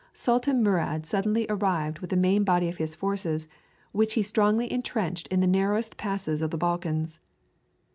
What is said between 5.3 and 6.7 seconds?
the narrowest passes of the